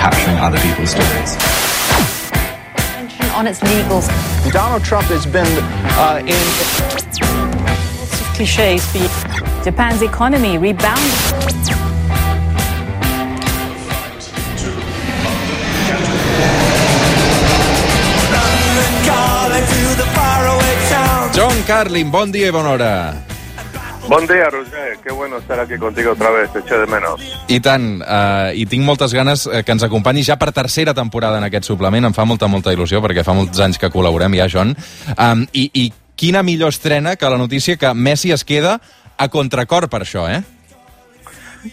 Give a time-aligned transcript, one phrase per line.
[0.00, 1.36] capturing other people's stories.
[3.36, 4.08] On its legals.
[4.50, 5.52] Donald Trump has been
[6.00, 6.40] uh, in.
[8.00, 8.82] Lots of cliches.
[9.62, 11.04] Japan's economy rebounded.
[21.34, 23.29] John Carlin, bon dia i bona hora.
[24.10, 24.98] Bon dia, Roger.
[25.04, 26.52] Qué bueno estar aquí contigo otra vez.
[26.52, 27.22] Te eché de menos.
[27.46, 31.38] I tant, uh, i tinc moltes ganes eh, que ens acompanyi ja per tercera temporada
[31.38, 32.08] en aquest suplement.
[32.08, 34.74] Em fa molta, molta il·lusió, perquè fa molts anys que col·laborem ja, John.
[35.14, 35.84] Um, i, I
[36.18, 38.80] quina millor estrena que la notícia que Messi es queda
[39.14, 40.42] a contracor per això, eh?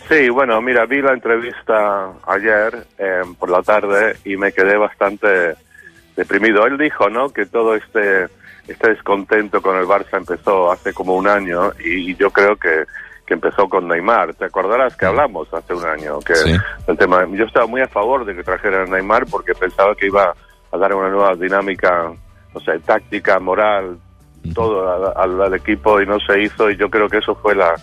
[0.06, 5.56] Sí, bueno, mira, vi la entrevista ayer eh, por la tarde y me quedé bastante
[6.16, 6.68] deprimido.
[6.68, 8.28] Él dijo, ¿no?, que todo este,
[8.68, 12.84] este descontento con el Barça empezó hace como un año y, y yo creo que,
[13.26, 14.34] que empezó con Neymar.
[14.36, 16.20] ¿Te acordarás que hablamos hace un año?
[16.20, 16.56] Que Sí.
[16.88, 20.08] el tema, yo estaba muy a favor de que trajeran a Neymar porque pensaba que
[20.08, 20.34] iba
[20.72, 22.12] a dar una nueva dinámica,
[22.54, 23.98] no sé, táctica, moral,
[24.54, 27.74] todo al, equipo y no se hizo y yo creo que eso fue la,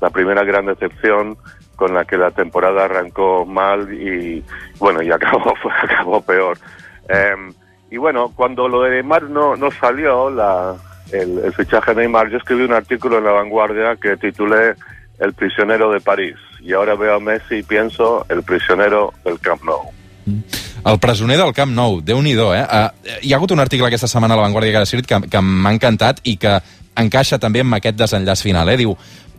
[0.00, 1.36] la primera gran decepción
[1.76, 4.42] con la que la temporada arrancó mal y
[4.78, 6.56] bueno y acabó fue, acabó peor
[7.08, 7.52] Em,
[7.94, 10.74] y bueno cuando lo de Neymar no, no salió la,
[11.12, 14.74] el, el fichaje de Neymar yo escribí un artículo en La Vanguardia que titulé
[15.20, 19.62] El prisionero de París y ahora veo a Messi y pienso el prisionero del Camp
[19.62, 19.92] Nou
[20.84, 22.64] El presoner del Camp Nou, déu nhi eh?
[22.66, 22.88] Uh,
[23.22, 25.40] hi ha hagut un article aquesta setmana a La Vanguardia que ha escrit que, que
[25.40, 26.58] m'ha encantat i que
[26.98, 28.68] encaixa també amb aquest desenllaç final.
[28.68, 28.76] Eh?
[28.82, 28.92] Diu,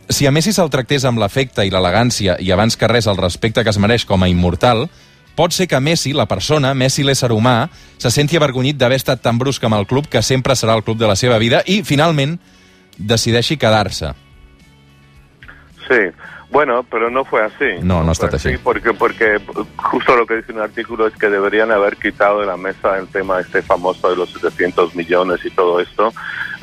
[0.09, 3.63] si a Messi se'l tractés amb l'afecte i l'elegància i abans que res el respecte
[3.63, 4.87] que es mereix com a immortal,
[5.35, 9.37] pot ser que Messi, la persona, Messi l'ésser humà, se senti avergonyit d'haver estat tan
[9.37, 12.37] brusc amb el club que sempre serà el club de la seva vida i, finalment,
[12.97, 14.13] decideixi quedar-se.
[15.87, 15.99] Sí,
[16.49, 17.77] bueno, pero no fue así.
[17.83, 18.57] No, no estat així.
[18.63, 19.37] porque, porque
[19.75, 23.07] justo lo que dice un artículo es que deberían haber quitado de la mesa el
[23.07, 26.11] tema este famoso de los 700 millones y todo esto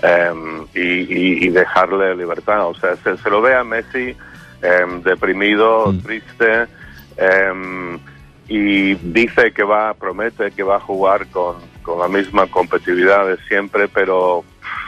[0.02, 2.66] em, y, y- y dejarle libertad.
[2.66, 4.16] O sea, se, se lo ve a Messi
[4.62, 5.98] em, deprimido, Mm.
[6.00, 6.66] triste
[7.16, 7.98] em,
[8.48, 13.36] y dice que va, promete que va a jugar con, con la misma competitividad de
[13.48, 14.44] siempre, pero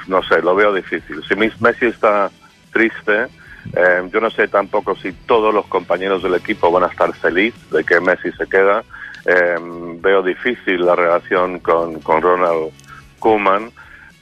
[0.06, 1.22] no sé, lo veo difícil.
[1.28, 2.30] Si Messi está
[2.72, 3.26] triste,
[3.76, 7.70] eh, yo no sé tampoco si todos los compañeros del equipo van a estar felices
[7.70, 8.84] de que Messi se queda.
[9.24, 9.56] Eh,
[10.00, 12.72] veo difícil la relación con, con Ronald
[13.18, 13.70] Koeman,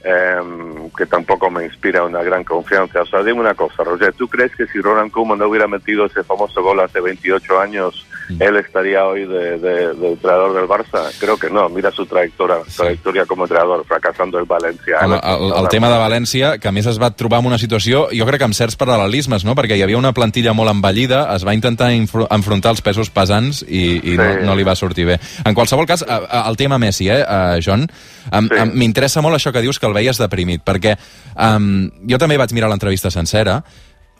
[0.03, 3.01] eh, que tampoco me inspira una gran confianza.
[3.01, 6.05] O sea, dime una cosa, Roger, ¿tú crees que si Ronald Koeman no hubiera metido
[6.05, 8.07] ese famoso gol hace 28 años,
[8.39, 11.11] él estaría hoy de, de- de entrenador del Barça?
[11.19, 11.69] Creo que no.
[11.69, 14.97] Mira su trayectoria, trayectoria como entrenador, fracasando el Valencia.
[15.01, 18.07] El, el, el tema de València, que a més es va trobar en una situació,
[18.15, 19.55] jo crec que amb certs paral·lelismes, no?
[19.55, 23.99] perquè hi havia una plantilla molt envellida, es va intentar enfrontar els pesos pesants i,
[24.13, 24.45] i no, Sí.
[24.45, 25.19] no li va sortir bé.
[25.45, 27.87] En qualsevol cas, a- a- el tema Messi, eh, uh, John,
[28.31, 28.69] em- Sí.
[28.73, 30.97] m'interessa molt això que dius que el veies deprimit, perquè
[31.35, 33.63] um, jo també vaig mirar l'entrevista sencera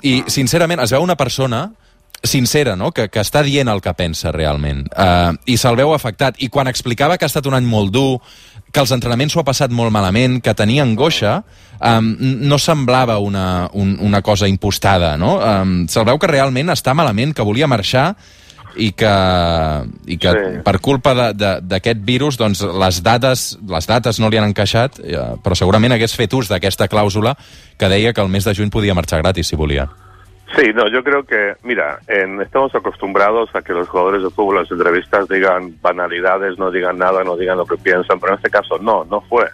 [0.01, 1.71] i, sincerament, es veu una persona
[2.23, 2.91] sincera, no?
[2.91, 6.39] que, que està dient el que pensa realment, uh, i se'l veu afectat.
[6.39, 8.21] I quan explicava que ha estat un any molt dur,
[8.73, 11.41] que els entrenaments s'ho ha passat molt malament, que tenia angoixa,
[11.77, 12.13] um,
[12.47, 15.35] no semblava una, un, una cosa impostada, no?
[15.37, 18.13] Um, se'l veu que realment està malament, que volia marxar
[18.73, 19.13] i que,
[20.07, 20.61] i que Sí.
[20.65, 25.53] per culpa d'aquest virus doncs, les, dades, les dates no li han encaixat, eh, però
[25.53, 27.35] segurament hagués fet ús d'aquesta clàusula
[27.77, 29.89] que deia que el mes de juny podia marxar gratis si volia.
[30.55, 34.57] Sí, no, yo creo que, mira, en- estamos acostumbrados a que los jugadores de fútbol
[34.57, 38.37] en las entrevistas digan banalidades, no digan nada, no digan lo que piensan, pero en
[38.37, 39.45] este caso no, no fue,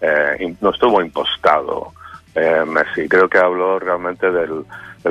[0.00, 1.92] eh, no estuvo impostado
[2.34, 3.08] eh, Messi.
[3.08, 4.64] Creo que habló realmente del,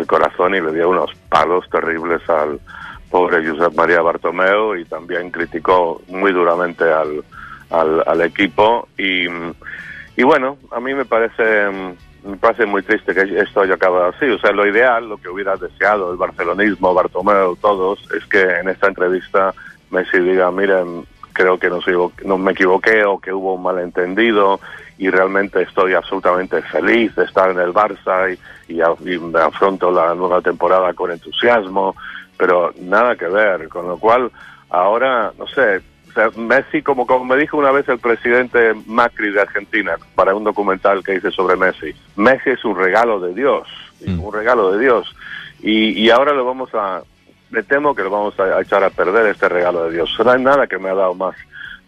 [0.08, 2.60] corazón y le dio unos palos terribles al
[3.10, 7.24] pobre Josep María Bartomeu y también criticó muy duramente al,
[7.72, 9.26] al, al equipo y,
[10.16, 11.94] y bueno, a mí me parece mm,
[12.28, 14.26] me parece muy triste que esto haya acabado así.
[14.26, 18.70] O sea, lo ideal, lo que hubiera deseado el barcelonismo, Bartomeu, todos, es que en
[18.70, 19.54] esta entrevista
[19.92, 23.64] Messi diga, miren, creo que no, se equivo- no me equivoqué o que hubo un
[23.64, 24.60] malentendido
[24.98, 28.36] y realmente estoy absolutamente feliz de estar en el Barça
[28.68, 31.96] y, y, y afronto la nueva temporada con entusiasmo,
[32.38, 34.32] pero nada que ver, con lo cual
[34.70, 35.82] ahora, no sé,
[36.18, 40.44] sea, Messi, como, como me dijo una vez el presidente Macri de Argentina para un
[40.44, 43.68] documental que hice sobre Messi, Messi es un regalo de Dios,
[44.06, 44.24] Mm.
[44.24, 45.16] un regalo de Dios.
[45.62, 47.02] Y, y ahora lo vamos a,
[47.50, 50.16] me temo que lo vamos a, a echar a perder este regalo de Dios.
[50.24, 51.36] No hay nada que me ha dado más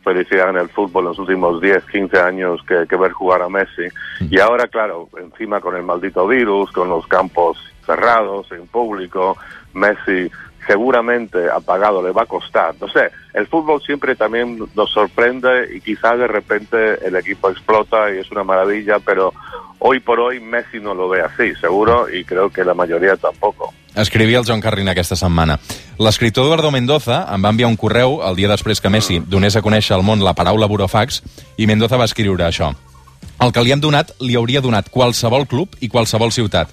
[0.04, 3.50] felicidad en el fútbol en los últimos 10, 15 años que, que ver jugar a
[3.50, 3.84] Messi.
[4.30, 9.38] Y ahora, claro, encima con el maldito virus, con los campos cerrados, en público,
[9.74, 10.32] Messi
[10.68, 12.76] seguramente ha pagado, le va a costar.
[12.80, 18.14] No sé, el fútbol siempre también nos sorprende y quizás de repente el equipo explota
[18.14, 19.34] y es una maravilla, pero
[19.80, 23.74] hoy por hoy Messi no lo ve así, seguro, y creo que la majoria tampoco.
[23.96, 25.58] Escrivia el John Carlin aquesta setmana.
[25.98, 29.64] L'escriptor Eduardo Mendoza em va enviar un correu el dia després que Messi donés a
[29.66, 31.24] conèixer al món la paraula burofax
[31.58, 32.70] i Mendoza va escriure això.
[33.42, 36.70] El que li hem donat li hauria donat qualsevol club i qualsevol ciutat.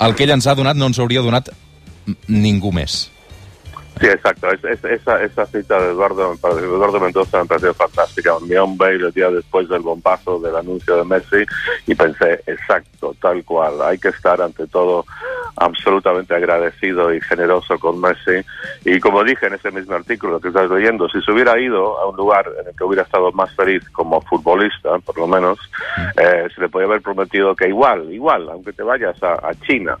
[0.00, 1.50] El que ell ens ha donat no ens hauria donat
[2.28, 3.10] ningú més.
[4.00, 4.50] Sí, exacto.
[4.50, 8.36] Es, es, esa, esa cita de Eduardo, me Eduardo Mendoza me pareció fantástica.
[8.38, 11.46] Envió un el día después del bombazo del anuncio de Messi
[11.86, 13.80] y pensé, exacto, tal cual.
[13.82, 15.06] Hay que estar ante todo
[15.56, 18.44] absolutamente agradecido y generoso con Messi.
[18.84, 22.06] Y como dije en ese mismo artículo que estás leyendo, si se hubiera ido a
[22.06, 25.58] un lugar en el que hubiera estado más feliz como futbolista, por lo menos,
[26.20, 29.96] eh, se le podía haber prometido que igual, igual, aunque te vayas a, a China,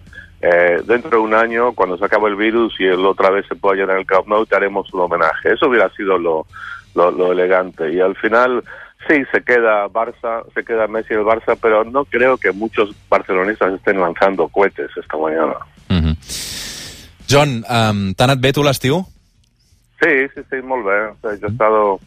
[0.48, 3.56] eh, dentro de un año, cuando se acabe el virus y él otra vez se
[3.56, 5.52] pueda llenar el Camp Nou, te haremos un homenaje.
[5.52, 6.46] Eso hubiera sido lo,
[6.94, 7.92] lo, lo elegante.
[7.92, 8.62] Y al final,
[9.08, 12.94] sí, se queda Barça, se queda Messi en el Barça, pero no creo que muchos
[13.08, 15.56] barcelonistas estén lanzando cohetes esta mañana.
[15.88, 16.16] Mm -hmm.
[17.28, 19.04] John, um, t'ha anat bé tu l'estiu?
[20.00, 20.98] Sí, sí, sí, molt bé.
[21.22, 21.98] O he estado...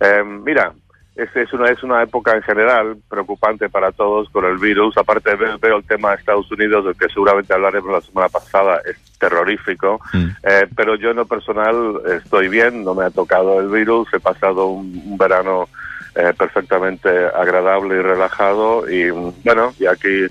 [0.00, 0.72] Eh, mira,
[1.16, 4.96] es, es, una, es una época en general preocupante para todos con el virus.
[4.96, 8.80] Aparte veo, veo el tema de Estados Unidos, del que seguramente hablaremos la semana pasada,
[8.84, 10.00] es terrorífico.
[10.12, 10.26] Mm.
[10.42, 14.20] Eh, pero yo en lo personal estoy bien, no me ha tocado el virus, he
[14.20, 15.68] pasado un, un verano
[16.16, 20.26] eh, perfectamente agradable y relajado y bueno, y aquí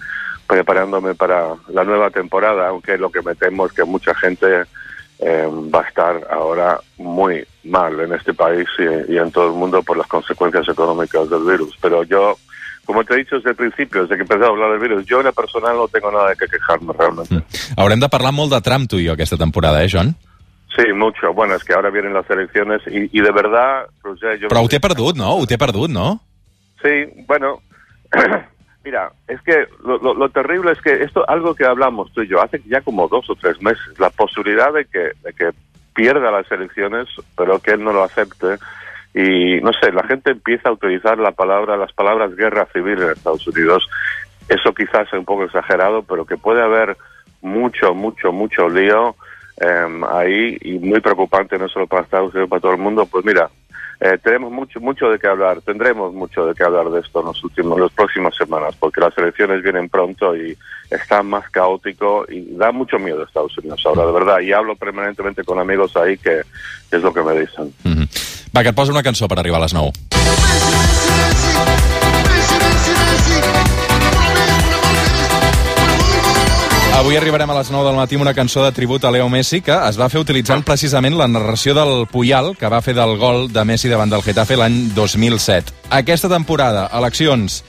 [0.48, 4.64] preparándome para la nueva temporada, aunque lo que me temo es que mucha gente
[5.26, 9.54] eh, va a estar ahora muy mal en este país y, y, en todo el
[9.54, 11.78] mundo por las consecuencias económicas del virus.
[11.82, 12.36] Pero yo,
[12.86, 15.20] como te he dicho desde el principio, desde que empecé a hablar del virus, yo
[15.20, 17.36] en lo personal no tengo nada de que quejarme realmente.
[17.36, 17.44] Mm.
[17.78, 20.16] Haurem de parlar molt de Trump, tu i jo, aquesta temporada, eh, John?
[20.76, 21.34] Sí, mucho.
[21.34, 24.50] Bueno, es que ahora vienen las elecciones y, y de verdad, Roger, yo...
[24.50, 25.38] Però ho té perdut, no?
[25.38, 26.20] Ho té perdut, no?
[26.82, 27.62] Sí, bueno,
[28.84, 32.28] mira, es que lo, lo, lo, terrible es que esto, algo que hablamos tú y
[32.28, 35.52] yo hace ya como dos o tres meses, la posibilidad de que, de que
[35.94, 37.08] pierda las elecciones,
[37.38, 38.58] pero que él no lo acepte.
[39.14, 43.12] Y no sé, la gente empieza a utilizar la palabra, las palabras guerra civil en
[43.12, 43.88] Estados Unidos.
[44.50, 46.98] Eso quizás es un poco exagerado, pero que puede haber
[47.42, 49.16] mucho, mucho, mucho lío
[49.62, 53.06] eh, ahí y muy preocupante no solo para Estados Unidos, para todo el mundo.
[53.06, 53.50] Pues mira,
[54.04, 57.28] eh, tenemos mucho mucho de qué hablar, tendremos mucho de qué hablar de esto en
[57.28, 60.58] los últimos, las próximas semanas, porque las elecciones vienen pronto y
[60.90, 64.40] está más caótico y da mucho miedo a Estados Unidos ahora, de verdad.
[64.42, 66.42] Y hablo permanentemente con amigos ahí que
[66.92, 67.74] es lo que me dicen.
[67.84, 68.08] Mm -hmm.
[68.56, 70.83] Va, que et poso una cançó per arribar a les 9.
[76.94, 79.64] Avui arribarem a les 9 del matí amb una cançó de tribut a Leo Messi
[79.66, 83.48] que es va fer utilitzant precisament la narració del Puyal que va fer del gol
[83.52, 85.74] de Messi davant del Getafe l'any 2007.
[85.90, 87.64] Aquesta temporada, eleccions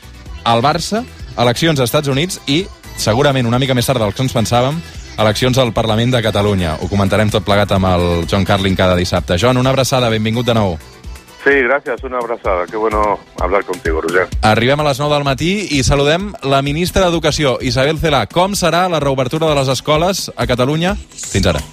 [0.45, 1.03] al Barça,
[1.41, 2.67] eleccions als Estats Units i,
[3.01, 4.77] segurament una mica més tard del que ens pensàvem,
[5.19, 6.77] eleccions al Parlament de Catalunya.
[6.83, 9.41] Ho comentarem tot plegat amb el John Carlin cada dissabte.
[9.41, 10.77] John, una abraçada, benvingut de nou.
[11.45, 12.65] Sí, gracias, una abrazada.
[12.67, 14.29] Qué bueno hablar contigo, Roger.
[14.41, 18.25] Arribem a les 9 del matí i saludem la ministra d'Educació, Isabel Celà.
[18.33, 20.97] Com serà la reobertura de les escoles a Catalunya?
[21.13, 21.61] Fins ara.